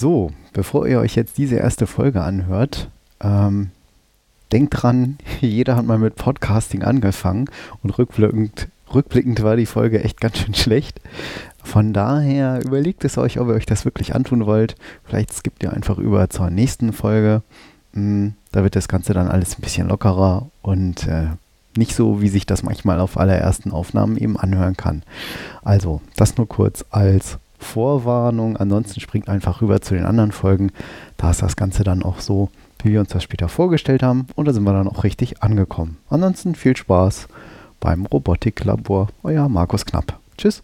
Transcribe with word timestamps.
So, 0.00 0.30
bevor 0.54 0.88
ihr 0.88 0.98
euch 0.98 1.14
jetzt 1.14 1.36
diese 1.36 1.56
erste 1.56 1.86
Folge 1.86 2.22
anhört, 2.22 2.88
ähm, 3.20 3.68
denkt 4.50 4.82
dran, 4.82 5.18
jeder 5.42 5.76
hat 5.76 5.84
mal 5.84 5.98
mit 5.98 6.16
Podcasting 6.16 6.82
angefangen 6.82 7.50
und 7.82 7.90
rückblickend, 7.98 8.68
rückblickend 8.94 9.42
war 9.42 9.56
die 9.56 9.66
Folge 9.66 10.02
echt 10.02 10.18
ganz 10.18 10.38
schön 10.38 10.54
schlecht. 10.54 11.02
Von 11.62 11.92
daher 11.92 12.64
überlegt 12.64 13.04
es 13.04 13.18
euch, 13.18 13.38
ob 13.38 13.48
ihr 13.48 13.54
euch 13.54 13.66
das 13.66 13.84
wirklich 13.84 14.14
antun 14.14 14.46
wollt. 14.46 14.74
Vielleicht 15.04 15.34
skippt 15.34 15.62
ihr 15.62 15.74
einfach 15.74 15.98
über 15.98 16.30
zur 16.30 16.48
nächsten 16.48 16.94
Folge. 16.94 17.42
Hm, 17.92 18.32
da 18.52 18.62
wird 18.62 18.76
das 18.76 18.88
Ganze 18.88 19.12
dann 19.12 19.28
alles 19.28 19.58
ein 19.58 19.60
bisschen 19.60 19.88
lockerer 19.88 20.48
und 20.62 21.06
äh, 21.08 21.26
nicht 21.76 21.94
so, 21.94 22.22
wie 22.22 22.30
sich 22.30 22.46
das 22.46 22.62
manchmal 22.62 23.00
auf 23.00 23.18
allerersten 23.18 23.70
Aufnahmen 23.70 24.16
eben 24.16 24.38
anhören 24.38 24.78
kann. 24.78 25.02
Also, 25.62 26.00
das 26.16 26.38
nur 26.38 26.48
kurz 26.48 26.86
als 26.88 27.38
Vorwarnung. 27.60 28.56
Ansonsten 28.56 29.00
springt 29.00 29.28
einfach 29.28 29.62
rüber 29.62 29.80
zu 29.80 29.94
den 29.94 30.04
anderen 30.04 30.32
Folgen. 30.32 30.72
Da 31.16 31.30
ist 31.30 31.42
das 31.42 31.56
Ganze 31.56 31.84
dann 31.84 32.02
auch 32.02 32.20
so, 32.20 32.48
wie 32.82 32.92
wir 32.92 33.00
uns 33.00 33.10
das 33.10 33.22
später 33.22 33.48
vorgestellt 33.48 34.02
haben. 34.02 34.26
Und 34.34 34.46
da 34.46 34.52
sind 34.52 34.64
wir 34.64 34.72
dann 34.72 34.88
auch 34.88 35.04
richtig 35.04 35.42
angekommen. 35.42 35.98
Ansonsten 36.08 36.54
viel 36.54 36.76
Spaß 36.76 37.28
beim 37.78 38.06
Robotiklabor. 38.06 39.08
Euer 39.22 39.48
Markus 39.48 39.86
Knapp. 39.86 40.18
Tschüss. 40.36 40.62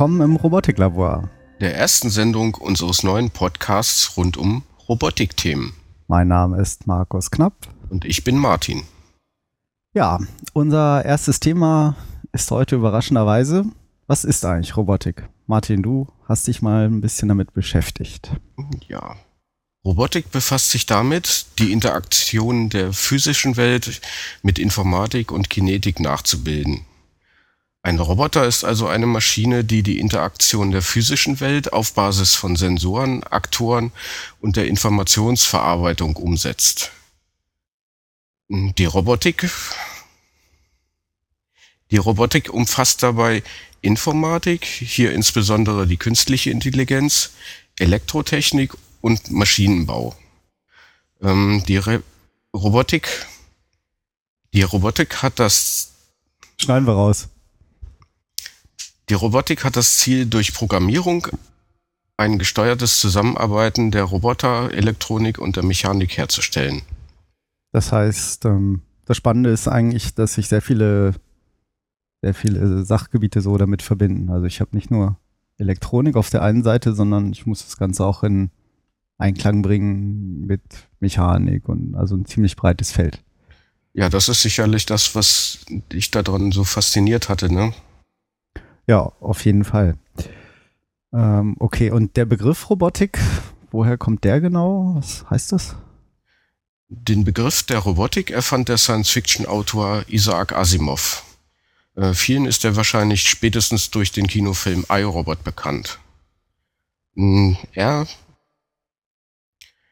Willkommen 0.00 0.22
im 0.22 0.36
Robotiklabor. 0.36 1.28
Der 1.60 1.76
ersten 1.76 2.08
Sendung 2.08 2.54
unseres 2.54 3.02
neuen 3.02 3.30
Podcasts 3.30 4.16
rund 4.16 4.38
um 4.38 4.62
Robotikthemen. 4.88 5.74
Mein 6.08 6.26
Name 6.26 6.58
ist 6.58 6.86
Markus 6.86 7.30
Knapp. 7.30 7.52
Und 7.90 8.06
ich 8.06 8.24
bin 8.24 8.38
Martin. 8.38 8.84
Ja, 9.92 10.18
unser 10.54 11.04
erstes 11.04 11.38
Thema 11.38 11.96
ist 12.32 12.50
heute 12.50 12.76
überraschenderweise, 12.76 13.66
was 14.06 14.24
ist 14.24 14.42
eigentlich 14.46 14.74
Robotik? 14.74 15.28
Martin, 15.46 15.82
du 15.82 16.08
hast 16.26 16.46
dich 16.46 16.62
mal 16.62 16.86
ein 16.86 17.02
bisschen 17.02 17.28
damit 17.28 17.52
beschäftigt. 17.52 18.30
Ja. 18.88 19.16
Robotik 19.84 20.30
befasst 20.30 20.70
sich 20.70 20.86
damit, 20.86 21.44
die 21.58 21.72
Interaktion 21.72 22.70
der 22.70 22.94
physischen 22.94 23.58
Welt 23.58 24.00
mit 24.40 24.58
Informatik 24.58 25.30
und 25.30 25.50
Kinetik 25.50 26.00
nachzubilden. 26.00 26.86
Ein 27.82 27.98
Roboter 27.98 28.46
ist 28.46 28.64
also 28.64 28.88
eine 28.88 29.06
Maschine, 29.06 29.64
die 29.64 29.82
die 29.82 29.98
Interaktion 29.98 30.70
der 30.70 30.82
physischen 30.82 31.40
Welt 31.40 31.72
auf 31.72 31.94
Basis 31.94 32.34
von 32.34 32.56
Sensoren, 32.56 33.22
Aktoren 33.24 33.92
und 34.40 34.56
der 34.56 34.66
Informationsverarbeitung 34.66 36.16
umsetzt. 36.16 36.92
Die 38.48 38.84
Robotik 38.84 39.50
die 41.90 41.96
Robotik 41.96 42.52
umfasst 42.52 43.02
dabei 43.02 43.42
Informatik, 43.80 44.64
hier 44.64 45.12
insbesondere 45.12 45.86
die 45.86 45.96
künstliche 45.96 46.50
Intelligenz, 46.50 47.30
Elektrotechnik 47.78 48.74
und 49.00 49.30
Maschinenbau. 49.30 50.14
Ähm, 51.20 51.64
die 51.66 51.78
Re 51.78 52.02
Robotik, 52.54 53.26
die 54.52 54.62
Robotik 54.62 55.22
hat 55.22 55.38
das. 55.38 55.92
Schneiden 56.58 56.86
wir 56.86 56.94
raus. 56.94 57.28
Die 59.10 59.14
Robotik 59.14 59.64
hat 59.64 59.74
das 59.74 59.96
Ziel, 59.96 60.26
durch 60.26 60.54
Programmierung 60.54 61.26
ein 62.16 62.38
gesteuertes 62.38 63.00
Zusammenarbeiten 63.00 63.90
der 63.90 64.04
Roboter, 64.04 64.72
Elektronik 64.72 65.40
und 65.40 65.56
der 65.56 65.64
Mechanik 65.64 66.16
herzustellen. 66.16 66.82
Das 67.72 67.90
heißt, 67.90 68.44
ähm, 68.44 68.82
das 69.06 69.16
Spannende 69.16 69.50
ist 69.50 69.66
eigentlich, 69.66 70.14
dass 70.14 70.34
sich 70.34 70.46
sehr 70.46 70.62
viele, 70.62 71.14
sehr 72.22 72.34
viele 72.34 72.84
Sachgebiete 72.84 73.40
so 73.40 73.58
damit 73.58 73.82
verbinden. 73.82 74.30
Also 74.30 74.46
ich 74.46 74.60
habe 74.60 74.76
nicht 74.76 74.92
nur 74.92 75.16
Elektronik 75.58 76.14
auf 76.14 76.30
der 76.30 76.42
einen 76.42 76.62
Seite, 76.62 76.94
sondern 76.94 77.32
ich 77.32 77.46
muss 77.46 77.64
das 77.64 77.78
Ganze 77.78 78.04
auch 78.04 78.22
in 78.22 78.50
Einklang 79.18 79.62
bringen 79.62 80.46
mit 80.46 80.62
Mechanik 81.00 81.68
und 81.68 81.96
also 81.96 82.14
ein 82.14 82.26
ziemlich 82.26 82.54
breites 82.54 82.92
Feld. 82.92 83.24
Ja, 83.92 84.08
das 84.08 84.28
ist 84.28 84.42
sicherlich 84.42 84.86
das, 84.86 85.16
was 85.16 85.66
dich 85.92 86.12
daran 86.12 86.52
so 86.52 86.62
fasziniert 86.62 87.28
hatte, 87.28 87.52
ne? 87.52 87.74
Ja, 88.90 89.12
auf 89.20 89.44
jeden 89.44 89.62
Fall. 89.62 89.96
Ähm, 91.12 91.54
okay, 91.60 91.92
und 91.92 92.16
der 92.16 92.24
Begriff 92.24 92.68
Robotik, 92.70 93.20
woher 93.70 93.96
kommt 93.96 94.24
der 94.24 94.40
genau? 94.40 94.96
Was 94.96 95.24
heißt 95.30 95.52
das? 95.52 95.76
Den 96.88 97.22
Begriff 97.22 97.62
der 97.62 97.78
Robotik 97.78 98.32
erfand 98.32 98.68
der 98.68 98.78
Science-Fiction-Autor 98.78 100.06
Isaac 100.08 100.50
Asimov. 100.50 101.22
Äh, 101.94 102.14
vielen 102.14 102.46
ist 102.46 102.64
er 102.64 102.74
wahrscheinlich 102.74 103.22
spätestens 103.22 103.92
durch 103.92 104.10
den 104.10 104.26
Kinofilm 104.26 104.84
iRobot 104.88 105.44
bekannt. 105.44 106.00
Hm, 107.14 107.58
er 107.74 108.08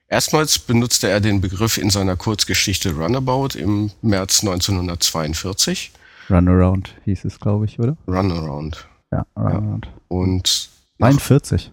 Erstmals 0.08 0.58
benutzte 0.58 1.08
er 1.08 1.20
den 1.20 1.40
Begriff 1.40 1.78
in 1.78 1.90
seiner 1.90 2.16
Kurzgeschichte 2.16 2.96
Runabout 2.96 3.56
im 3.56 3.92
März 4.02 4.40
1942 4.40 5.92
Runaround 6.28 6.94
hieß 7.04 7.24
es, 7.26 7.38
glaube 7.38 7.64
ich, 7.64 7.78
oder? 7.78 7.96
Runaround. 8.06 8.87
Ja. 9.10 9.26
Ja. 9.36 9.78
Und 10.08 10.70
41. 11.00 11.72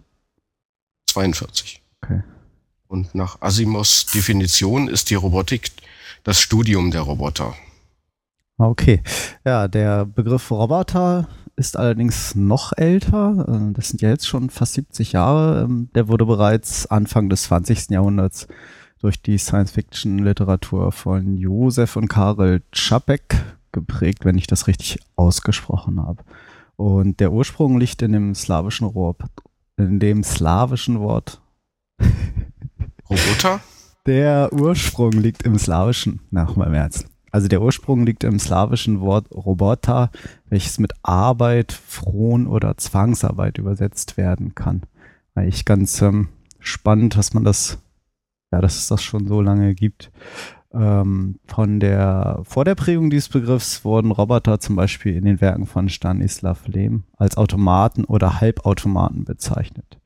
42. 1.08 1.82
Okay. 2.02 2.22
Und 2.88 3.16
nach 3.16 3.42
Asimovs 3.42 4.06
Definition 4.08 4.88
ist 4.88 5.10
die 5.10 5.16
Robotik 5.16 5.72
das 6.24 6.40
Studium 6.40 6.92
der 6.92 7.02
Roboter. 7.02 7.56
Okay. 8.58 9.02
Ja, 9.44 9.68
der 9.68 10.06
Begriff 10.06 10.50
Roboter 10.52 11.28
ist 11.56 11.78
allerdings 11.78 12.36
noch 12.36 12.74
älter. 12.76 13.46
Äh, 13.48 13.74
das 13.74 13.90
sind 13.90 14.02
ja 14.02 14.10
jetzt 14.10 14.28
schon 14.28 14.50
fast 14.50 14.74
70 14.74 15.14
Jahre. 15.14 15.64
Ähm, 15.64 15.90
der 15.96 16.08
wurde 16.08 16.26
bereits 16.26 16.86
Anfang 16.88 17.30
des 17.30 17.44
20. 17.44 17.90
Jahrhunderts 17.90 18.48
durch 19.00 19.22
die 19.22 19.38
Science-Fiction-Literatur 19.38 20.92
von 20.92 21.38
Josef 21.38 21.96
und 21.96 22.08
Karel 22.08 22.64
Čapek 22.72 23.36
geprägt, 23.72 24.26
wenn 24.26 24.38
ich 24.38 24.48
das 24.48 24.68
richtig 24.68 25.00
ausgesprochen 25.16 26.02
habe. 26.02 26.24
Und 26.76 27.20
der 27.20 27.32
Ursprung 27.32 27.80
liegt 27.80 28.02
in 28.02 28.12
dem 28.12 28.36
slawischen 28.36 28.94
Wort, 28.94 29.22
in 29.78 30.00
dem 30.00 30.24
slawischen 30.24 31.00
Wort. 31.00 31.42
Roboter? 33.10 33.62
Der 34.06 34.50
Ursprung 34.52 35.12
liegt 35.14 35.44
im 35.44 35.58
slawischen, 35.58 36.20
nach 36.32 36.56
meinem 36.56 36.74
Ernst. 36.74 37.08
Also 37.32 37.48
der 37.48 37.62
Ursprung 37.62 38.06
liegt 38.06 38.24
im 38.24 38.40
slawischen 38.40 39.02
Wort 39.02 39.30
Roboter, 39.32 40.10
welches 40.48 40.80
mit 40.80 40.94
Arbeit, 41.04 41.74
Fron 41.74 42.48
oder 42.48 42.78
Zwangsarbeit 42.78 43.58
übersetzt 43.58 44.16
werden 44.16 44.56
kann. 44.56 44.84
Eigentlich 45.34 45.66
ganz 45.66 46.02
ähm, 46.02 46.30
spannend, 46.60 47.18
dass 47.18 47.34
man 47.34 47.44
das, 47.44 47.80
ja, 48.54 48.62
dass 48.62 48.78
es 48.78 48.88
das 48.88 49.04
schon 49.04 49.28
so 49.28 49.42
lange 49.42 49.76
gibt. 49.76 50.12
Ähm, 50.76 51.40
von 51.46 51.80
der, 51.80 52.42
vor 52.44 52.66
der 52.66 52.76
Prägung 52.76 53.10
dieses 53.10 53.30
Begriffs 53.30 53.86
wurden 53.86 54.12
Roboter 54.12 54.60
zum 54.60 54.76
Beispiel 54.76 55.16
in 55.16 55.24
den 55.24 55.40
Werken 55.40 55.68
von 55.68 55.88
Stanislav 55.88 56.68
Lem 56.68 57.06
als 57.16 57.38
Automaten 57.38 58.04
oder 58.04 58.42
Halbautomaten 58.42 59.24
bezeichnet. 59.24 60.00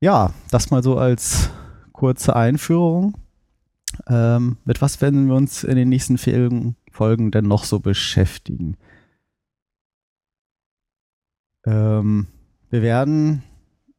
Ja, 0.00 0.32
das 0.52 0.70
mal 0.70 0.84
so 0.84 0.96
als 0.96 1.50
kurze 1.92 2.36
Einführung. 2.36 3.16
Ähm, 4.06 4.58
mit 4.64 4.80
was 4.80 5.00
werden 5.00 5.26
wir 5.26 5.34
uns 5.34 5.64
in 5.64 5.74
den 5.74 5.88
nächsten 5.88 6.16
Folgen, 6.16 6.76
Folgen 6.92 7.32
denn 7.32 7.46
noch 7.46 7.64
so 7.64 7.80
beschäftigen? 7.80 8.76
Ähm, 11.66 12.28
wir 12.70 12.82
werden 12.82 13.42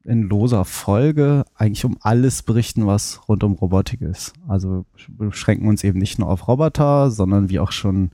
in 0.04 0.28
loser 0.28 0.64
Folge 0.64 1.44
eigentlich 1.54 1.84
um 1.84 1.96
alles 2.00 2.42
berichten, 2.42 2.86
was 2.86 3.20
rund 3.28 3.44
um 3.44 3.52
Robotik 3.52 4.00
ist. 4.00 4.32
Also 4.48 4.84
beschränken 5.08 5.68
uns 5.68 5.84
eben 5.84 5.98
nicht 5.98 6.18
nur 6.18 6.28
auf 6.28 6.48
Roboter, 6.48 7.10
sondern 7.10 7.48
wie 7.48 7.60
auch 7.60 7.72
schon 7.72 8.10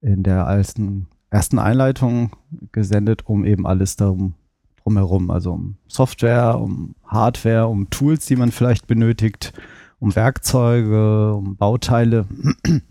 in 0.00 0.22
der 0.22 0.42
ersten, 0.42 1.08
ersten 1.30 1.58
Einleitung 1.58 2.30
gesendet, 2.72 3.22
um 3.26 3.44
eben 3.44 3.66
alles 3.66 3.96
darum 3.96 4.34
drumherum. 4.82 5.30
Also 5.30 5.52
um 5.52 5.76
Software, 5.88 6.58
um 6.60 6.94
Hardware, 7.04 7.66
um 7.66 7.90
Tools, 7.90 8.26
die 8.26 8.36
man 8.36 8.52
vielleicht 8.52 8.86
benötigt, 8.86 9.52
um 9.98 10.14
Werkzeuge, 10.14 11.34
um 11.34 11.56
Bauteile, 11.56 12.26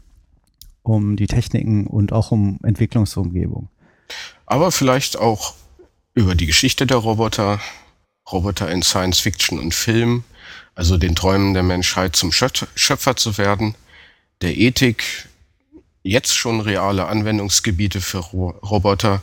um 0.84 1.16
die 1.16 1.28
Techniken 1.28 1.88
und 1.88 2.12
auch 2.12 2.32
um 2.32 2.60
Entwicklungsumgebung. 2.64 3.70
Aber 4.46 4.72
vielleicht 4.72 5.18
auch 5.18 5.54
über 6.14 6.36
die 6.36 6.46
Geschichte 6.46 6.86
der 6.86 6.98
Roboter, 6.98 7.60
Roboter 8.32 8.70
in 8.70 8.82
Science 8.82 9.20
Fiction 9.20 9.60
und 9.60 9.74
Film, 9.74 10.24
also 10.76 10.98
den 10.98 11.16
Träumen 11.16 11.54
der 11.54 11.64
Menschheit 11.64 12.16
zum 12.16 12.32
Schöpfer 12.32 13.16
zu 13.16 13.38
werden, 13.38 13.76
der 14.42 14.58
Ethik 14.58 15.28
jetzt 16.04 16.36
schon 16.36 16.62
reale 16.62 17.08
Anwendungsgebiete 17.08 18.02
für 18.02 18.20
Roboter, 18.20 19.22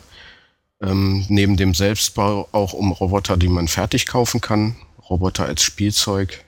ähm, 0.83 1.25
neben 1.29 1.57
dem 1.57 1.75
Selbstbau 1.75 2.49
auch 2.53 2.73
um 2.73 2.93
Roboter, 2.93 3.37
die 3.37 3.49
man 3.49 3.69
fertig 3.69 4.07
kaufen 4.07 4.41
kann, 4.41 4.77
Roboter 5.09 5.47
als 5.47 5.63
Spielzeug, 5.63 6.45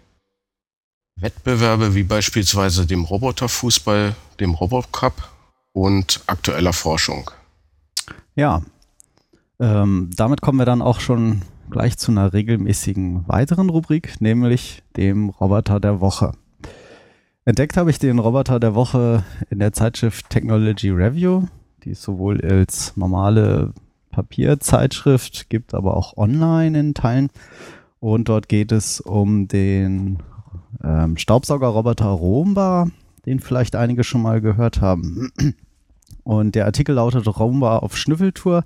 Wettbewerbe 1.17 1.95
wie 1.95 2.03
beispielsweise 2.03 2.87
dem 2.87 3.05
Roboterfußball, 3.05 4.15
dem 4.41 4.55
Robocup 4.55 5.31
und 5.73 6.21
aktueller 6.27 6.73
Forschung. 6.73 7.31
Ja, 8.35 8.63
ähm, 9.59 10.11
damit 10.15 10.43
kommen 10.43 10.59
wir 10.59 10.67
dann 10.67 10.83
auch 10.83 11.01
schon 11.01 11.43
gleich 11.71 11.99
zu 11.99 12.13
einer 12.13 12.33
regelmäßigen 12.33 13.29
weiteren 13.29 13.71
Rubrik, 13.71 14.21
nämlich 14.21 14.83
dem 14.97 15.31
Roboter 15.31 15.81
der 15.81 16.01
Woche. 16.01 16.33
Entdeckt 17.45 17.77
habe 17.77 17.91
ich 17.91 17.99
den 17.99 18.19
Roboter 18.19 18.59
der 18.59 18.75
Woche 18.75 19.25
in 19.51 19.59
der 19.59 19.73
Zeitschrift 19.73 20.31
Technology 20.31 20.91
Review, 20.91 21.45
die 21.85 21.91
es 21.91 22.03
sowohl 22.03 22.41
als 22.41 22.97
normale 22.97 23.73
Papierzeitschrift 24.11 25.49
gibt, 25.51 25.75
aber 25.75 25.97
auch 25.97 26.17
online 26.17 26.79
in 26.79 26.95
Teilen. 26.95 27.29
Und 28.01 28.29
dort 28.29 28.49
geht 28.49 28.73
es 28.73 29.01
um 29.01 29.47
den 29.47 30.23
ähm, 30.83 31.17
Staubsaugerroboter 31.17 32.07
Roomba, 32.07 32.89
den 33.27 33.41
vielleicht 33.41 33.77
einige 33.77 34.05
schon 34.05 34.23
mal 34.23 34.41
gehört 34.41 34.81
haben. 34.81 35.31
Und 36.25 36.55
der 36.55 36.65
Artikel 36.65 36.97
lautet 36.97 37.27
Roomba 37.27 37.79
auf 37.79 37.97
Schnüffeltour. 37.97 38.65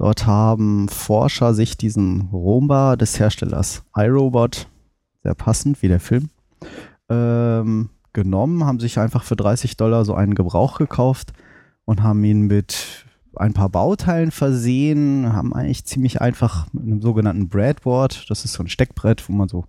Dort 0.00 0.26
haben 0.26 0.88
Forscher 0.88 1.52
sich 1.52 1.76
diesen 1.76 2.30
Roomba 2.32 2.96
des 2.96 3.20
Herstellers 3.20 3.84
iRobot, 3.94 4.66
sehr 5.22 5.34
passend 5.34 5.82
wie 5.82 5.88
der 5.88 6.00
Film, 6.00 6.30
ähm, 7.10 7.90
genommen, 8.14 8.64
haben 8.64 8.80
sich 8.80 8.98
einfach 8.98 9.22
für 9.22 9.36
30 9.36 9.76
Dollar 9.76 10.06
so 10.06 10.14
einen 10.14 10.34
Gebrauch 10.34 10.78
gekauft 10.78 11.34
und 11.84 12.02
haben 12.02 12.24
ihn 12.24 12.46
mit 12.46 13.04
ein 13.36 13.52
paar 13.52 13.68
Bauteilen 13.68 14.30
versehen, 14.30 15.34
haben 15.34 15.52
eigentlich 15.52 15.84
ziemlich 15.84 16.22
einfach 16.22 16.72
mit 16.72 16.84
einem 16.84 17.02
sogenannten 17.02 17.50
Breadboard, 17.50 18.30
das 18.30 18.46
ist 18.46 18.54
so 18.54 18.62
ein 18.62 18.70
Steckbrett, 18.70 19.28
wo 19.28 19.34
man 19.34 19.48
so 19.48 19.66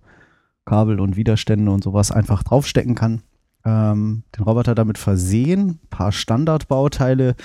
Kabel 0.64 0.98
und 0.98 1.16
Widerstände 1.16 1.70
und 1.70 1.84
sowas 1.84 2.10
einfach 2.10 2.42
draufstecken 2.42 2.94
kann, 2.94 3.20
ähm, 3.66 4.22
den 4.34 4.44
Roboter 4.44 4.74
damit 4.74 4.96
versehen, 4.96 5.78
ein 5.84 5.88
paar 5.90 6.10
Standardbauteile 6.10 7.36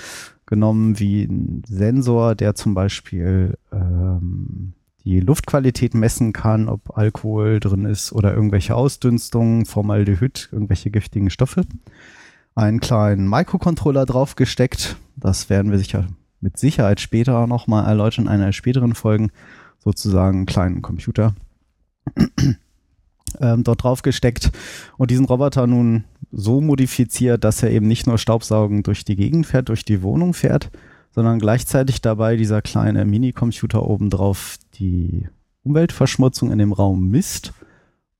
genommen, 0.48 0.98
wie 0.98 1.22
ein 1.22 1.62
Sensor, 1.68 2.34
der 2.34 2.54
zum 2.54 2.74
Beispiel 2.74 3.56
ähm, 3.70 4.72
die 5.04 5.20
Luftqualität 5.20 5.94
messen 5.94 6.32
kann, 6.32 6.68
ob 6.68 6.98
Alkohol 6.98 7.60
drin 7.60 7.84
ist 7.84 8.12
oder 8.12 8.34
irgendwelche 8.34 8.74
Ausdünstungen, 8.74 9.64
Formaldehyd, 9.64 10.48
irgendwelche 10.50 10.90
giftigen 10.90 11.30
Stoffe. 11.30 11.62
Einen 12.54 12.80
kleinen 12.80 13.28
Microcontroller 13.28 14.04
draufgesteckt. 14.04 14.96
Das 15.16 15.48
werden 15.48 15.70
wir 15.70 15.78
sicher 15.78 16.08
mit 16.40 16.58
Sicherheit 16.58 17.00
später 17.00 17.46
nochmal 17.46 17.86
erläutern 17.86 18.26
in 18.26 18.32
einer 18.32 18.52
späteren 18.52 18.94
Folgen. 18.94 19.30
Sozusagen 19.78 20.38
einen 20.38 20.46
kleinen 20.46 20.82
Computer 20.82 21.34
ähm, 23.40 23.64
dort 23.64 23.82
drauf 23.82 24.02
gesteckt 24.02 24.50
und 24.96 25.10
diesen 25.10 25.26
Roboter 25.26 25.66
nun 25.66 26.04
so 26.30 26.60
modifiziert, 26.60 27.44
dass 27.44 27.62
er 27.62 27.70
eben 27.70 27.88
nicht 27.88 28.06
nur 28.06 28.18
Staubsaugen 28.18 28.82
durch 28.82 29.04
die 29.04 29.16
Gegend 29.16 29.46
fährt, 29.46 29.68
durch 29.68 29.84
die 29.84 30.02
Wohnung 30.02 30.34
fährt, 30.34 30.70
sondern 31.10 31.38
gleichzeitig 31.38 32.00
dabei 32.00 32.36
dieser 32.36 32.62
kleine 32.62 33.04
Minicomputer 33.04 33.88
obendrauf 33.88 34.58
die 34.74 35.28
Umweltverschmutzung 35.62 36.50
in 36.50 36.58
dem 36.58 36.72
Raum 36.72 37.08
misst 37.08 37.52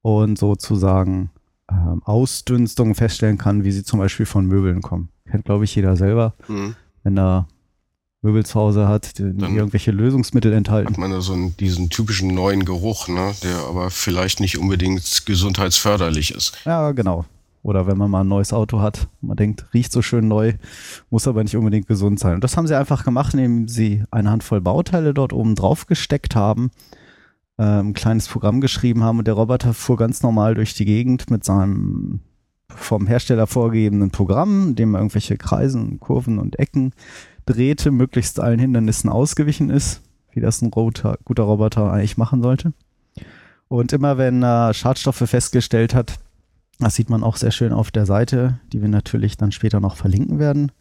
und 0.03 0.39
sozusagen 0.39 1.31
ähm, 1.71 2.03
Ausdünstungen 2.05 2.95
feststellen 2.95 3.39
kann, 3.39 3.65
wie 3.65 3.73
sie 3.73 3.85
zum 3.85 3.99
Beispiel 3.99 4.27
von 4.27 4.47
Möbeln 4.47 4.81
kommen. 4.81 5.11
Kennt, 5.31 5.45
glaube 5.45 5.65
ich, 5.65 5.75
jeder 5.75 5.97
selber. 5.97 6.35
Mhm. 6.49 6.75
Wenn 7.03 7.19
er 7.19 7.47
Möbel 8.23 8.45
zu 8.45 8.59
Hause 8.59 8.89
hat, 8.89 9.19
die 9.19 9.37
Dann 9.37 9.55
irgendwelche 9.55 9.93
Lösungsmittel 9.93 10.53
enthalten. 10.53 10.91
Hat 10.91 10.99
man 10.99 11.11
da 11.11 11.21
so 11.21 11.35
einen, 11.35 11.57
diesen 11.57 11.89
typischen 11.89 12.35
neuen 12.35 12.65
Geruch, 12.65 13.09
ne, 13.09 13.33
der 13.43 13.59
aber 13.69 13.91
vielleicht 13.91 14.41
nicht 14.41 14.59
unbedingt 14.59 15.25
gesundheitsförderlich 15.25 16.33
ist. 16.33 16.59
Ja, 16.65 16.91
genau. 16.93 17.25
Oder 17.63 17.87
wenn 17.87 17.99
man 17.99 18.11
mal 18.11 18.23
ein 18.23 18.29
neues 18.29 18.53
Auto 18.53 18.81
hat, 18.81 19.09
man 19.21 19.37
denkt, 19.37 19.67
riecht 19.75 19.93
so 19.93 20.03
schön 20.03 20.27
neu, 20.27 20.55
muss 21.11 21.29
aber 21.29 21.43
nicht 21.43 21.57
unbedingt 21.57 21.87
gesund 21.87 22.19
sein. 22.19 22.35
Und 22.35 22.45
das 22.45 22.57
haben 22.57 22.67
sie 22.67 22.77
einfach 22.77 23.05
gemacht, 23.05 23.35
indem 23.35 23.69
sie 23.69 24.05
eine 24.11 24.31
Handvoll 24.31 24.61
Bauteile 24.61 25.15
dort 25.15 25.33
oben 25.33 25.55
drauf 25.55 25.87
gesteckt 25.87 26.35
haben, 26.35 26.71
äh, 27.57 27.65
ein 27.65 27.95
kleines 27.95 28.27
Programm 28.29 28.61
geschrieben 28.61 29.05
haben 29.05 29.19
und 29.19 29.27
der 29.27 29.35
Roboter 29.35 29.75
fuhr 29.75 29.97
ganz 29.97 30.23
normal 30.23 30.55
durch 30.55 30.75
die 30.75 30.85
Gegend 30.85 31.31
mit 31.31 31.45
seinem 31.45 32.21
vom 32.75 33.07
Hersteller 33.07 33.47
vorgegebenen 33.47 34.11
Programm, 34.11 34.75
dem 34.75 34.95
er 34.95 35.01
irgendwelche 35.01 35.37
Kreisen, 35.37 36.01
Kurven 36.01 36.39
und 36.39 36.59
Ecken 36.59 36.93
drehte, 37.49 37.91
möglichst 37.91 38.41
allen 38.41 38.59
Hindernissen 38.59 39.11
ausgewichen 39.11 39.71
ist, 39.71 40.03
wie 40.33 40.41
das 40.41 40.63
ein 40.63 40.71
Roboter, 40.73 41.19
guter 41.25 41.45
Roboter 41.45 41.93
eigentlich 41.93 42.17
machen 42.17 42.43
sollte. 42.43 42.73
Und 43.69 43.93
immer 43.93 44.19
wenn 44.19 44.43
er 44.43 44.75
Schadstoffe 44.75 45.23
festgestellt 45.27 45.95
hat, 45.95 46.19
das 46.79 46.95
sieht 46.95 47.11
man 47.11 47.25
auch 47.25 47.37
sehr 47.37 47.51
schön 47.51 47.73
auf 47.73 47.91
der 47.91 48.07
Seite, 48.07 48.61
die 48.73 48.81
wir 48.81 48.89
natürlich 48.89 49.37
dann 49.37 49.53
später 49.53 49.81
noch 49.81 49.97
verlinken 49.97 50.39
werden, 50.39 50.73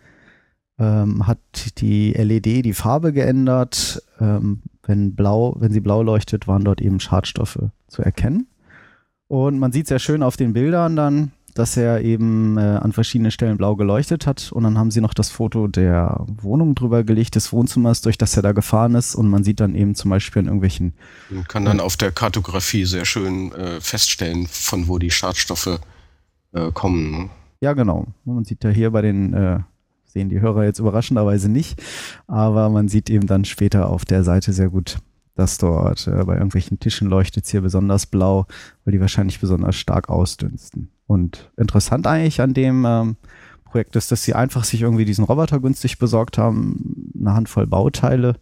ähm, 0.79 1.25
hat 1.25 1.39
die 1.79 2.13
LED 2.13 2.65
die 2.65 2.73
Farbe 2.73 3.13
geändert. 3.13 4.03
Ähm, 4.19 4.61
wenn 4.83 5.15
blau, 5.15 5.55
wenn 5.59 5.71
sie 5.71 5.81
blau 5.81 6.03
leuchtet, 6.03 6.47
waren 6.47 6.63
dort 6.63 6.81
eben 6.81 6.99
Schadstoffe 6.99 7.59
zu 7.87 8.01
erkennen. 8.01 8.47
Und 9.27 9.59
man 9.59 9.71
sieht 9.71 9.87
sehr 9.87 9.99
schön 9.99 10.23
auf 10.23 10.37
den 10.37 10.53
Bildern 10.53 10.95
dann, 10.95 11.31
dass 11.57 11.75
er 11.77 12.01
eben 12.01 12.57
äh, 12.57 12.61
an 12.61 12.91
verschiedenen 12.93 13.31
Stellen 13.31 13.57
blau 13.57 13.75
geleuchtet 13.75 14.27
hat. 14.27 14.51
Und 14.51 14.63
dann 14.63 14.77
haben 14.77 14.91
sie 14.91 15.01
noch 15.01 15.13
das 15.13 15.29
Foto 15.29 15.67
der 15.67 16.25
Wohnung 16.41 16.75
drüber 16.75 17.03
gelegt, 17.03 17.35
des 17.35 17.51
Wohnzimmers, 17.51 18.01
durch 18.01 18.17
das 18.17 18.35
er 18.35 18.43
da 18.43 18.51
gefahren 18.51 18.95
ist. 18.95 19.15
Und 19.15 19.27
man 19.27 19.43
sieht 19.43 19.59
dann 19.59 19.75
eben 19.75 19.95
zum 19.95 20.11
Beispiel 20.11 20.41
an 20.41 20.45
irgendwelchen. 20.45 20.93
Man 21.29 21.47
kann 21.47 21.65
dann 21.65 21.79
auf 21.79 21.97
der 21.97 22.11
Kartografie 22.11 22.85
sehr 22.85 23.05
schön 23.05 23.51
äh, 23.53 23.81
feststellen, 23.81 24.47
von 24.47 24.87
wo 24.87 24.99
die 24.99 25.11
Schadstoffe 25.11 25.79
äh, 26.53 26.71
kommen. 26.71 27.11
Ne? 27.11 27.29
Ja, 27.61 27.73
genau. 27.73 28.05
Man 28.25 28.45
sieht 28.45 28.63
ja 28.63 28.69
hier 28.69 28.91
bei 28.91 29.01
den, 29.01 29.33
äh, 29.33 29.59
sehen 30.05 30.29
die 30.29 30.39
Hörer 30.39 30.63
jetzt 30.63 30.79
überraschenderweise 30.79 31.49
nicht, 31.49 31.81
aber 32.27 32.69
man 32.69 32.87
sieht 32.87 33.09
eben 33.09 33.27
dann 33.27 33.45
später 33.45 33.89
auf 33.89 34.05
der 34.05 34.23
Seite 34.23 34.53
sehr 34.53 34.69
gut, 34.69 34.97
dass 35.37 35.57
dort 35.59 36.07
äh, 36.07 36.23
bei 36.23 36.33
irgendwelchen 36.33 36.79
Tischen 36.79 37.09
leuchtet 37.09 37.45
es 37.45 37.51
hier 37.51 37.61
besonders 37.61 38.07
blau, 38.07 38.47
weil 38.83 38.91
die 38.91 38.99
wahrscheinlich 38.99 39.39
besonders 39.39 39.75
stark 39.75 40.09
ausdünsten. 40.09 40.89
Und 41.05 41.51
interessant 41.57 42.07
eigentlich 42.07 42.41
an 42.41 42.53
dem 42.53 42.85
ähm, 42.85 43.15
Projekt 43.65 43.95
ist, 43.95 44.11
dass 44.11 44.23
sie 44.23 44.33
einfach 44.33 44.63
sich 44.63 44.81
irgendwie 44.81 45.05
diesen 45.05 45.25
Roboter 45.25 45.59
günstig 45.59 45.99
besorgt 45.99 46.37
haben, 46.37 47.11
eine 47.19 47.35
Handvoll 47.35 47.67
Bauteile 47.67 48.35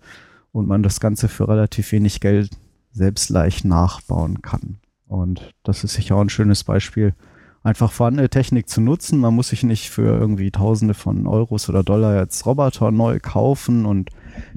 und 0.53 0.67
man 0.67 0.83
das 0.83 1.01
Ganze 1.01 1.27
für 1.27 1.49
relativ 1.49 1.91
wenig 1.91 2.21
Geld 2.21 2.49
selbst 2.91 3.29
leicht 3.29 3.65
nachbauen 3.65 4.41
kann. 4.41 4.77
Und 5.07 5.53
das 5.63 5.83
ist 5.83 5.93
sicher 5.93 6.15
auch 6.15 6.21
ein 6.21 6.29
schönes 6.29 6.63
Beispiel, 6.63 7.13
einfach 7.61 7.91
vorhandene 7.91 8.29
Technik 8.29 8.69
zu 8.69 8.79
nutzen. 8.79 9.19
Man 9.19 9.33
muss 9.33 9.49
sich 9.49 9.63
nicht 9.63 9.89
für 9.89 10.17
irgendwie 10.17 10.51
Tausende 10.51 10.93
von 10.93 11.27
Euros 11.27 11.67
oder 11.67 11.83
Dollar 11.83 12.15
jetzt 12.19 12.45
Roboter 12.45 12.91
neu 12.91 13.19
kaufen 13.19 13.85
und 13.85 14.11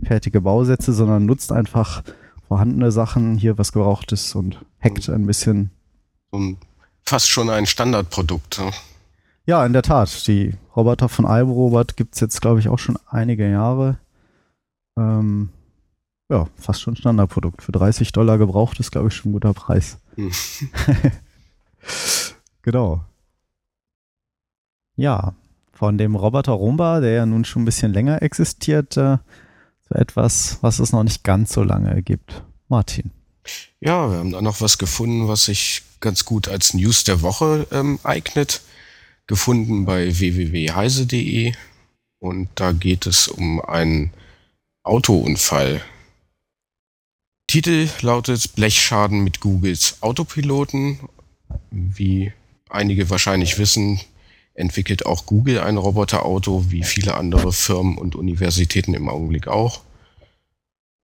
fertige 0.04 0.40
Bausätze, 0.40 0.92
sondern 0.92 1.26
nutzt 1.26 1.50
einfach 1.50 2.04
vorhandene 2.48 2.90
Sachen, 2.90 3.36
hier 3.36 3.58
was 3.58 3.72
gebraucht 3.72 4.10
ist 4.12 4.34
und 4.34 4.64
hackt 4.80 5.08
ein 5.08 5.26
bisschen. 5.26 5.70
Um 6.30 6.58
fast 7.04 7.28
schon 7.28 7.48
ein 7.50 7.66
Standardprodukt. 7.66 8.58
Ne? 8.58 8.70
Ja, 9.46 9.64
in 9.64 9.72
der 9.72 9.82
Tat. 9.82 10.26
Die 10.26 10.54
Roboter 10.76 11.08
von 11.08 11.24
iRobot 11.24 11.96
gibt 11.96 12.14
es 12.14 12.20
jetzt, 12.20 12.40
glaube 12.40 12.60
ich, 12.60 12.68
auch 12.68 12.78
schon 12.78 12.98
einige 13.06 13.50
Jahre. 13.50 13.98
Ähm, 14.98 15.50
ja, 16.30 16.46
fast 16.56 16.82
schon 16.82 16.96
Standardprodukt. 16.96 17.62
Für 17.62 17.72
30 17.72 18.12
Dollar 18.12 18.36
gebraucht 18.36 18.78
ist, 18.80 18.90
glaube 18.90 19.08
ich, 19.08 19.14
schon 19.14 19.30
ein 19.30 19.32
guter 19.32 19.54
Preis. 19.54 19.98
Hm. 20.16 20.30
genau. 22.62 23.04
Ja, 24.96 25.34
von 25.72 25.96
dem 25.96 26.16
Roboter 26.16 26.52
Roomba, 26.52 27.00
der 27.00 27.12
ja 27.12 27.26
nun 27.26 27.44
schon 27.44 27.62
ein 27.62 27.64
bisschen 27.64 27.92
länger 27.92 28.20
existiert, 28.20 28.96
äh, 28.96 29.18
etwas, 29.90 30.58
was 30.60 30.78
es 30.78 30.92
noch 30.92 31.04
nicht 31.04 31.24
ganz 31.24 31.52
so 31.52 31.62
lange 31.62 32.02
gibt. 32.02 32.42
Martin. 32.68 33.10
Ja, 33.80 34.10
wir 34.10 34.18
haben 34.18 34.32
da 34.32 34.42
noch 34.42 34.60
was 34.60 34.78
gefunden, 34.78 35.28
was 35.28 35.46
sich 35.46 35.82
ganz 36.00 36.24
gut 36.24 36.48
als 36.48 36.74
News 36.74 37.04
der 37.04 37.22
Woche 37.22 37.66
ähm, 37.72 37.98
eignet. 38.02 38.60
Gefunden 39.26 39.84
bei 39.84 40.18
www.heise.de 40.18 41.52
und 42.18 42.48
da 42.54 42.72
geht 42.72 43.06
es 43.06 43.28
um 43.28 43.60
einen 43.60 44.12
Autounfall. 44.82 45.82
Titel 47.46 47.88
lautet 48.00 48.54
Blechschaden 48.54 49.20
mit 49.20 49.40
Googles 49.40 50.02
Autopiloten. 50.02 50.98
Wie 51.70 52.32
einige 52.68 53.10
wahrscheinlich 53.10 53.58
wissen, 53.58 54.00
entwickelt 54.58 55.06
auch 55.06 55.26
Google 55.26 55.60
ein 55.60 55.76
Roboterauto, 55.76 56.70
wie 56.70 56.82
viele 56.82 57.14
andere 57.14 57.52
Firmen 57.52 57.96
und 57.96 58.16
Universitäten 58.16 58.94
im 58.94 59.08
Augenblick 59.08 59.48
auch. 59.48 59.82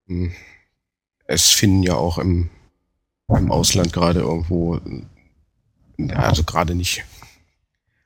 Hm. 0.06 0.32
Es 1.26 1.50
finden 1.50 1.82
ja 1.82 1.94
auch 1.94 2.18
im 2.18 2.50
im 3.28 3.50
Ausland 3.50 3.92
gerade 3.92 4.20
irgendwo, 4.20 4.80
also 6.08 6.44
gerade 6.44 6.74
nicht. 6.74 7.04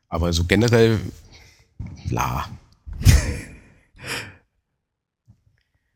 Aber 0.08 0.32
so 0.32 0.44
generell, 0.44 1.00
la. 2.08 2.48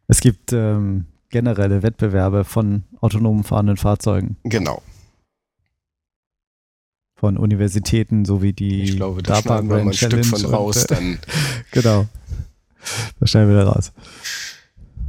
Es 0.09 0.21
gibt 0.21 0.53
ähm, 0.53 1.07
generelle 1.31 1.83
Wettbewerbe 1.83 2.45
von 2.45 2.83
autonomen 3.01 3.45
fahrenden 3.45 3.79
Fahrzeugen. 3.79 4.37
Genau. 4.43 4.83
Von 7.23 7.37
Universitäten 7.37 8.25
sowie 8.25 8.53
die 8.53 8.83
Ich 8.83 8.97
glaube, 8.97 9.23
da 9.23 9.37
schneiden 9.37 9.71
wir 9.71 9.77
mal 9.77 9.91
ein 9.91 9.93
Stück 9.93 10.27
von 10.27 10.45
raus, 10.45 10.79
und, 10.79 10.91
äh, 10.91 10.95
dann. 10.97 11.19
Genau. 11.71 12.09
Das 13.21 13.31
schneiden 13.31 13.49
wir 13.49 13.63
da 13.63 13.71
raus. 13.71 13.93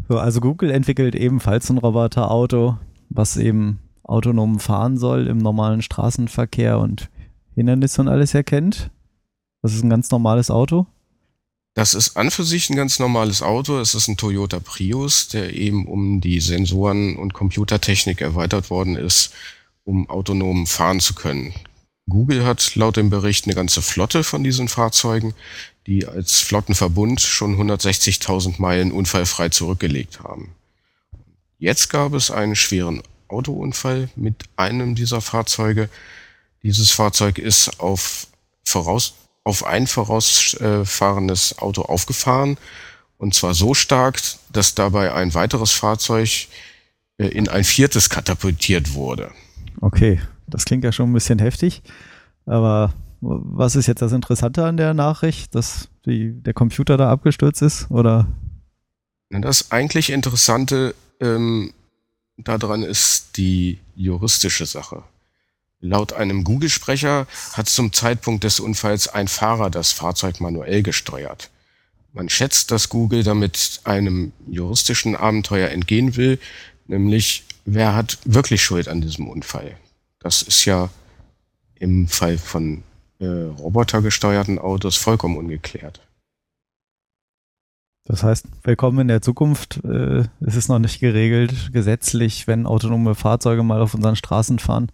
So, 0.08 0.20
also 0.20 0.40
Google 0.40 0.70
entwickelt 0.70 1.16
ebenfalls 1.16 1.72
ein 1.72 1.80
Roboterauto, 1.80 2.78
was 3.10 3.36
eben 3.36 3.80
autonom 4.04 4.60
fahren 4.60 5.00
soll 5.00 5.26
im 5.26 5.40
normalen 5.40 5.82
Straßenverkehr 5.82 6.78
und 6.78 7.10
Hindernisse 7.56 8.02
und 8.02 8.10
alles 8.10 8.36
erkennt. 8.36 8.92
Das 9.64 9.74
ist 9.74 9.84
ein 9.84 9.90
ganz 9.90 10.12
normales 10.12 10.52
Auto. 10.52 10.86
Das 11.74 11.96
ist 11.96 12.16
an 12.16 12.30
für 12.30 12.44
sich 12.44 12.70
ein 12.70 12.76
ganz 12.76 13.00
normales 13.00 13.42
Auto. 13.42 13.80
Es 13.80 13.96
ist 13.96 14.08
ein 14.08 14.18
Toyota 14.18 14.60
Prius, 14.60 15.30
der 15.30 15.56
eben 15.56 15.88
um 15.88 16.22
die 16.22 16.42
Sensoren 16.42 17.16
und 17.16 17.34
Computertechnik 17.34 18.22
erweitert 18.22 18.70
worden 18.70 18.98
ist, 18.98 19.34
um 19.84 20.08
autonom 20.12 20.68
fahren 20.68 21.00
zu 21.00 21.16
können. 21.16 21.56
Google 22.10 22.46
hat 22.46 22.76
laut 22.76 22.98
dem 22.98 23.10
Bericht 23.10 23.46
eine 23.46 23.56
ganze 23.56 23.82
Flotte 23.82 24.24
von 24.24 24.44
diesen 24.44 24.68
Fahrzeugen, 24.68 25.34
die 25.88 26.06
als 26.06 26.40
Flottenverbund 26.40 27.22
schon 27.22 27.58
160.000 27.58 28.56
Meilen 28.60 28.92
unfallfrei 28.92 29.50
zurückgelegt 29.50 30.20
haben. 30.22 30.54
Jetzt 31.60 31.90
gab 31.90 32.14
es 32.14 32.30
einen 32.30 32.56
schweren 32.56 33.02
Autounfall 33.30 34.10
mit 34.16 34.44
einem 34.58 34.96
dieser 34.96 35.22
Fahrzeuge. 35.22 35.90
Dieses 36.62 36.92
Fahrzeug 36.92 37.38
ist 37.38 37.80
auf, 37.80 38.28
voraus, 38.66 39.16
auf 39.44 39.66
ein 39.66 39.88
vorausfahrendes 39.88 41.58
Auto 41.60 41.84
aufgefahren 41.84 42.58
und 43.18 43.34
zwar 43.34 43.54
so 43.54 43.74
stark, 43.74 44.22
dass 44.52 44.76
dabei 44.76 45.14
ein 45.14 45.34
weiteres 45.34 45.72
Fahrzeug 45.72 46.48
äh, 47.18 47.28
in 47.28 47.48
ein 47.48 47.64
viertes 47.64 48.10
katapultiert 48.10 48.94
wurde. 48.94 49.32
Okay, 49.80 50.20
das 50.48 50.66
klingt 50.66 50.84
ja 50.84 50.92
schon 50.92 51.10
ein 51.10 51.14
bisschen 51.14 51.40
heftig. 51.40 51.82
Aber 52.46 52.94
was 53.22 53.76
ist 53.76 53.88
jetzt 53.88 54.02
das 54.02 54.12
Interessante 54.12 54.66
an 54.66 54.78
der 54.78 54.94
Nachricht, 54.94 55.56
dass 55.56 55.90
die, 56.06 56.34
der 56.34 56.54
Computer 56.54 56.98
da 56.98 57.10
abgestürzt 57.10 57.62
ist? 57.62 57.90
Oder? 57.90 58.28
Das 59.30 59.72
eigentlich 59.72 60.10
Interessante 60.10 60.94
ähm, 61.20 61.74
daran 62.38 62.84
ist 62.84 63.38
die 63.38 63.80
juristische 63.96 64.66
Sache. 64.66 65.04
Laut 65.80 66.14
einem 66.14 66.44
Google-Sprecher 66.44 67.28
hat 67.54 67.68
zum 67.68 67.92
Zeitpunkt 67.92 68.44
des 68.44 68.60
Unfalls 68.60 69.08
ein 69.08 69.28
Fahrer 69.28 69.70
das 69.70 69.92
Fahrzeug 69.92 70.40
manuell 70.40 70.82
gesteuert. 70.82 71.50
Man 72.14 72.30
schätzt, 72.30 72.72
dass 72.72 72.90
Google 72.90 73.24
damit 73.24 73.82
einem 73.84 74.32
juristischen 74.48 75.16
Abenteuer 75.16 75.70
entgehen 75.70 76.16
will, 76.16 76.40
nämlich 76.88 77.44
wer 77.66 77.96
hat 77.96 78.20
wirklich 78.24 78.64
Schuld 78.64 78.88
an 78.88 79.02
diesem 79.02 79.28
Unfall. 79.28 79.76
Das 80.24 80.42
ist 80.42 80.64
ja 80.64 80.90
im 81.76 82.08
Fall 82.08 82.38
von 82.38 82.84
äh, 83.20 83.26
robotergesteuerten 83.26 84.58
Autos 84.58 84.96
vollkommen 84.96 85.38
ungeklärt. 85.38 86.00
Das 88.06 88.24
heißt, 88.24 88.48
willkommen 88.64 89.00
in 89.00 89.08
der 89.10 89.22
Zukunft. 89.22 89.84
Äh, 89.84 90.24
es 90.40 90.56
ist 90.56 90.70
noch 90.70 90.80
nicht 90.80 91.02
geregelt, 91.02 91.74
gesetzlich, 91.74 92.48
wenn 92.48 92.66
autonome 92.66 93.16
Fahrzeuge 93.16 93.64
mal 93.64 93.82
auf 93.82 93.94
unseren 93.94 94.16
Straßen 94.16 94.60
fahren. 94.60 94.92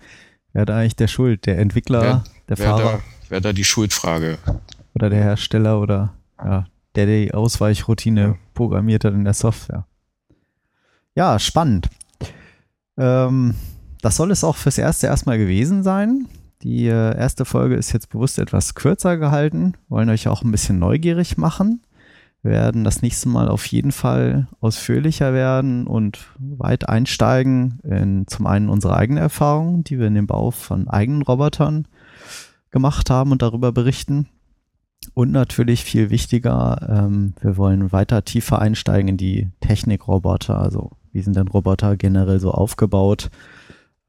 Wer 0.53 0.65
da 0.65 0.77
eigentlich 0.77 0.95
der 0.95 1.07
Schuld? 1.07 1.45
Der 1.45 1.59
Entwickler, 1.59 2.01
wer, 2.01 2.23
der 2.49 2.57
wer 2.57 2.67
Fahrer? 2.67 2.91
Da, 2.93 3.03
wer 3.29 3.41
da 3.41 3.53
die 3.53 3.63
Schuldfrage? 3.63 4.39
Oder 4.95 5.11
der 5.11 5.21
Hersteller 5.21 5.79
oder 5.79 6.15
ja, 6.43 6.65
der 6.95 7.05
die 7.05 7.33
Ausweichroutine 7.35 8.21
ja. 8.21 8.37
programmiert 8.55 9.05
hat 9.05 9.13
in 9.13 9.25
der 9.25 9.35
Software. 9.35 9.85
Ja, 11.13 11.37
spannend. 11.37 11.87
Ähm, 12.97 13.53
das 14.01 14.15
soll 14.15 14.31
es 14.31 14.43
auch 14.43 14.55
fürs 14.55 14.77
Erste 14.77 15.07
erstmal 15.07 15.37
gewesen 15.37 15.83
sein. 15.83 16.27
Die 16.61 16.87
äh, 16.87 17.17
erste 17.17 17.45
Folge 17.45 17.75
ist 17.75 17.93
jetzt 17.93 18.09
bewusst 18.09 18.37
etwas 18.37 18.75
kürzer 18.75 19.17
gehalten, 19.17 19.73
wollen 19.87 20.09
euch 20.09 20.27
auch 20.27 20.43
ein 20.43 20.51
bisschen 20.51 20.79
neugierig 20.79 21.37
machen 21.37 21.81
werden 22.41 22.83
das 22.83 23.01
nächste 23.01 23.27
Mal 23.27 23.49
auf 23.49 23.65
jeden 23.65 23.91
Fall 23.91 24.47
ausführlicher 24.61 25.33
werden 25.33 25.87
und 25.87 26.19
weit 26.37 26.87
einsteigen 26.87 27.79
in 27.83 28.27
zum 28.27 28.47
einen 28.47 28.69
unsere 28.69 28.95
eigene 28.95 29.19
Erfahrungen, 29.19 29.83
die 29.83 29.99
wir 29.99 30.07
in 30.07 30.15
dem 30.15 30.27
Bau 30.27 30.51
von 30.51 30.87
eigenen 30.87 31.21
Robotern 31.21 31.87
gemacht 32.71 33.09
haben 33.09 33.31
und 33.31 33.41
darüber 33.41 33.71
berichten. 33.71 34.27
Und 35.13 35.31
natürlich 35.31 35.83
viel 35.83 36.09
wichtiger, 36.09 36.87
ähm, 36.89 37.33
wir 37.41 37.57
wollen 37.57 37.91
weiter 37.91 38.23
tiefer 38.23 38.59
einsteigen 38.59 39.09
in 39.09 39.17
die 39.17 39.49
Technikroboter. 39.59 40.59
Also 40.59 40.91
wie 41.11 41.21
sind 41.21 41.35
denn 41.35 41.47
Roboter 41.47 41.97
generell 41.97 42.39
so 42.39 42.51
aufgebaut? 42.51 43.29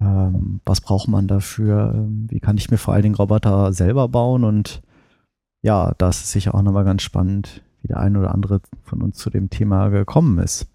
Ähm, 0.00 0.60
was 0.64 0.80
braucht 0.80 1.08
man 1.08 1.28
dafür? 1.28 1.92
Ähm, 1.94 2.26
wie 2.30 2.40
kann 2.40 2.56
ich 2.56 2.70
mir 2.70 2.78
vor 2.78 2.94
allen 2.94 3.02
Dingen 3.02 3.14
Roboter 3.14 3.72
selber 3.72 4.08
bauen? 4.08 4.44
Und 4.44 4.82
ja, 5.62 5.94
das 5.98 6.22
ist 6.22 6.32
sicher 6.32 6.54
auch 6.54 6.62
nochmal 6.62 6.84
ganz 6.84 7.02
spannend, 7.02 7.62
wie 7.82 7.88
der 7.88 7.98
eine 7.98 8.18
oder 8.18 8.32
andere 8.32 8.62
von 8.82 9.02
uns 9.02 9.18
zu 9.18 9.28
dem 9.30 9.50
Thema 9.50 9.88
gekommen 9.88 10.38
ist. 10.38 10.66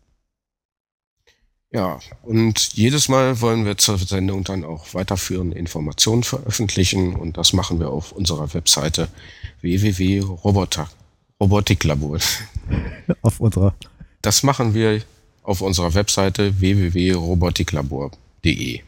Ja, 1.71 1.99
und 2.23 2.75
jedes 2.75 3.09
Mal 3.09 3.41
wollen 3.41 3.65
wir 3.65 3.77
zur 3.77 3.97
Sendung 3.97 4.45
dann 4.45 4.63
auch 4.63 4.93
weiterführende 4.93 5.57
Informationen 5.57 6.23
veröffentlichen 6.23 7.17
und 7.17 7.35
das 7.35 7.51
machen 7.51 7.81
wir 7.81 7.89
auf 7.89 8.13
unserer 8.13 8.53
Webseite 8.53 9.09
www.robotiklabor. 9.59 12.19
Auf 13.21 13.41
unserer. 13.41 13.75
Das 14.21 14.43
machen 14.43 14.73
wir 14.73 15.01
auf 15.43 15.59
unserer 15.61 15.93
Webseite 15.93 16.59
www.robotiklabor.de. 16.59 18.81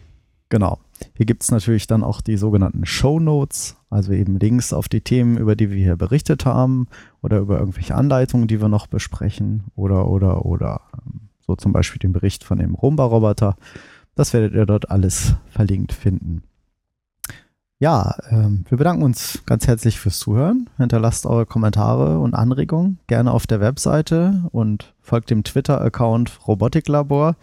Genau. 0.50 0.80
Hier 1.14 1.26
gibt 1.26 1.44
es 1.44 1.52
natürlich 1.52 1.88
dann 1.88 2.04
auch 2.04 2.22
die 2.22 2.38
sogenannten 2.38 2.86
Show 2.86 3.20
Notes, 3.20 3.76
also 3.90 4.14
eben 4.14 4.40
Links 4.40 4.74
auf 4.74 4.88
die 4.88 5.02
Themen, 5.02 5.38
über 5.38 5.56
die 5.56 5.70
wir 5.70 5.78
hier 5.78 5.96
berichtet 5.96 6.46
haben 6.46 6.88
oder 7.22 7.40
über 7.40 7.60
irgendwelche 7.60 7.96
Anleitungen, 7.96 8.48
die 8.48 8.62
wir 8.62 8.70
noch 8.70 8.88
besprechen 8.88 9.66
oder, 9.76 10.08
oder, 10.08 10.46
oder. 10.46 10.82
Ähm, 10.94 11.30
so 11.46 11.56
zum 11.56 11.74
Beispiel 11.74 12.00
den 12.00 12.14
Bericht 12.14 12.44
von 12.44 12.60
dem 12.60 12.76
Roomba-Roboter. 12.76 13.56
Das 14.16 14.34
werdet 14.34 14.54
ihr 14.54 14.66
dort 14.66 14.90
alles 14.90 15.36
verlinkt 15.50 15.94
finden. 15.94 16.44
Ja, 17.80 18.16
ähm, 18.32 18.66
wir 18.70 18.78
bedanken 18.78 19.04
uns 19.04 19.44
ganz 19.46 19.68
herzlich 19.68 20.00
fürs 20.00 20.18
Zuhören. 20.18 20.68
Hinterlasst 20.78 21.28
eure 21.28 21.46
Kommentare 21.46 22.20
und 22.20 22.34
Anregungen 22.34 22.98
gerne 23.06 23.32
auf 23.32 23.46
der 23.46 23.60
Webseite 23.60 24.44
und 24.52 24.96
folgt 25.00 25.30
dem 25.30 25.44
Twitter-Account 25.44 26.48
Robotiklabor 26.48 27.36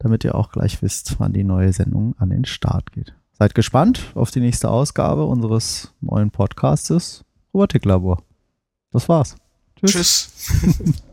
damit 0.00 0.24
ihr 0.24 0.34
auch 0.34 0.50
gleich 0.50 0.82
wisst, 0.82 1.20
wann 1.20 1.32
die 1.32 1.44
neue 1.44 1.72
Sendung 1.72 2.16
an 2.18 2.30
den 2.30 2.44
Start 2.44 2.90
geht. 2.90 3.14
Seid 3.38 3.54
gespannt 3.54 4.12
auf 4.14 4.30
die 4.30 4.40
nächste 4.40 4.68
Ausgabe 4.70 5.24
unseres 5.24 5.94
neuen 6.00 6.30
Podcastes 6.30 7.24
Robotiklabor. 7.54 8.22
Das 8.90 9.08
war's. 9.08 9.36
Tschüss. 9.76 9.92
Tschüss. 9.92 11.02